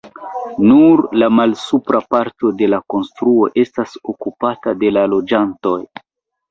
[0.69, 5.81] Nur la malsupra parto de la konstruo estas okupata de la loĝantoj.